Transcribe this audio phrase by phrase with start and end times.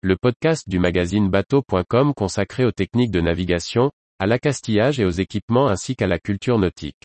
[0.00, 5.66] le podcast du magazine bateau.com consacré aux techniques de navigation, à l'accastillage et aux équipements
[5.66, 7.02] ainsi qu'à la culture nautique.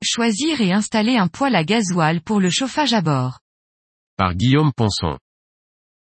[0.00, 3.40] Choisir et installer un poêle à gasoil pour le chauffage à bord.
[4.16, 5.18] Par Guillaume Ponson.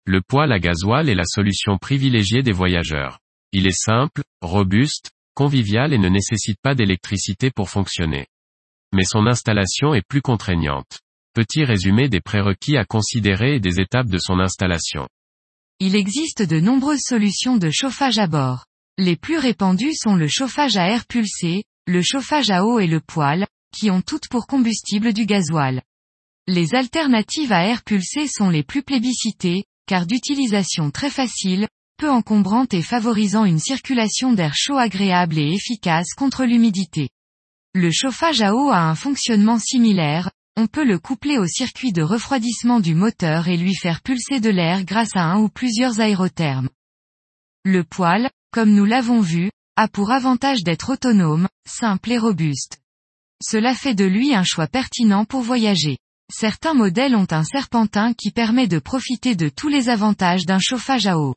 [0.07, 3.19] Le poêle à gasoil est la solution privilégiée des voyageurs.
[3.53, 8.27] Il est simple, robuste, convivial et ne nécessite pas d'électricité pour fonctionner.
[8.93, 11.01] Mais son installation est plus contraignante.
[11.35, 15.09] Petit résumé des prérequis à considérer et des étapes de son installation.
[15.79, 18.67] Il existe de nombreuses solutions de chauffage à bord.
[18.99, 23.01] Les plus répandues sont le chauffage à air pulsé, le chauffage à eau et le
[23.01, 25.83] poêle, qui ont toutes pour combustible du gasoil.
[26.47, 31.69] Les alternatives à air pulsé sont les plus plébiscitées, car d'utilisation très facile,
[32.09, 37.11] encombrante et favorisant une circulation d'air chaud agréable et efficace contre l'humidité.
[37.75, 42.03] Le chauffage à eau a un fonctionnement similaire, on peut le coupler au circuit de
[42.03, 46.69] refroidissement du moteur et lui faire pulser de l'air grâce à un ou plusieurs aérothermes.
[47.65, 52.79] Le poêle, comme nous l'avons vu, a pour avantage d'être autonome, simple et robuste.
[53.43, 55.99] Cela fait de lui un choix pertinent pour voyager.
[56.33, 61.07] Certains modèles ont un serpentin qui permet de profiter de tous les avantages d'un chauffage
[61.07, 61.35] à eau.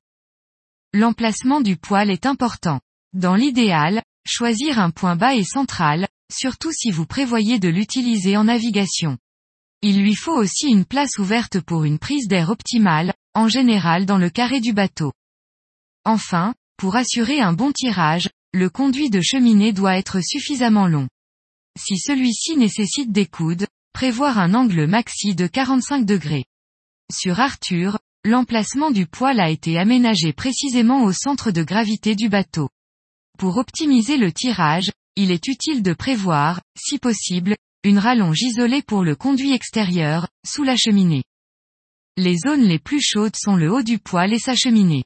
[0.93, 2.79] L'emplacement du poêle est important.
[3.13, 8.43] Dans l'idéal, choisir un point bas et central, surtout si vous prévoyez de l'utiliser en
[8.43, 9.17] navigation.
[9.81, 14.19] Il lui faut aussi une place ouverte pour une prise d'air optimale, en général dans
[14.19, 15.13] le carré du bateau.
[16.05, 21.07] Enfin, pour assurer un bon tirage, le conduit de cheminée doit être suffisamment long.
[21.75, 26.45] Si celui-ci nécessite des coudes, prévoir un angle maxi de 45 degrés.
[27.11, 32.69] Sur Arthur, l'emplacement du poêle a été aménagé précisément au centre de gravité du bateau.
[33.37, 39.03] Pour optimiser le tirage, il est utile de prévoir, si possible, une rallonge isolée pour
[39.03, 41.23] le conduit extérieur, sous la cheminée.
[42.15, 45.03] Les zones les plus chaudes sont le haut du poêle et sa cheminée.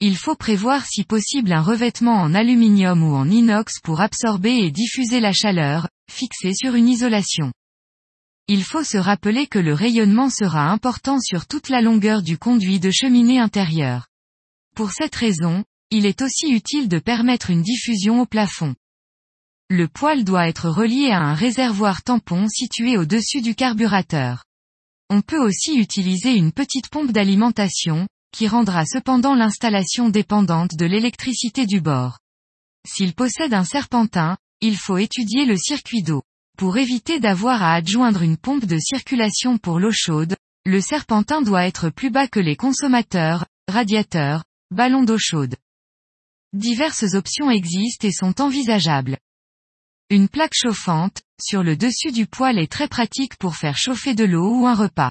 [0.00, 4.70] Il faut prévoir si possible un revêtement en aluminium ou en inox pour absorber et
[4.70, 7.52] diffuser la chaleur, fixé sur une isolation.
[8.46, 12.78] Il faut se rappeler que le rayonnement sera important sur toute la longueur du conduit
[12.78, 14.08] de cheminée intérieure.
[14.76, 18.74] Pour cette raison, il est aussi utile de permettre une diffusion au plafond.
[19.70, 24.44] Le poêle doit être relié à un réservoir tampon situé au-dessus du carburateur.
[25.08, 31.64] On peut aussi utiliser une petite pompe d'alimentation, qui rendra cependant l'installation dépendante de l'électricité
[31.64, 32.18] du bord.
[32.86, 36.22] S'il possède un serpentin, il faut étudier le circuit d'eau.
[36.56, 41.66] Pour éviter d'avoir à adjoindre une pompe de circulation pour l'eau chaude, le serpentin doit
[41.66, 45.56] être plus bas que les consommateurs, radiateurs, ballons d'eau chaude.
[46.52, 49.18] Diverses options existent et sont envisageables.
[50.10, 54.24] Une plaque chauffante, sur le dessus du poêle est très pratique pour faire chauffer de
[54.24, 55.10] l'eau ou un repas.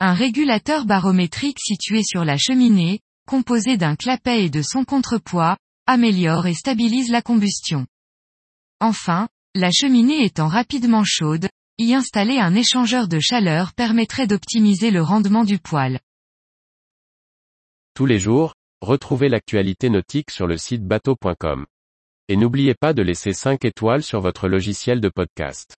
[0.00, 5.56] Un régulateur barométrique situé sur la cheminée, composé d'un clapet et de son contrepoids,
[5.86, 7.86] améliore et stabilise la combustion.
[8.80, 15.02] Enfin, la cheminée étant rapidement chaude, y installer un échangeur de chaleur permettrait d'optimiser le
[15.02, 15.98] rendement du poêle.
[17.94, 21.66] Tous les jours, retrouvez l'actualité nautique sur le site bateau.com.
[22.28, 25.76] Et n'oubliez pas de laisser 5 étoiles sur votre logiciel de podcast.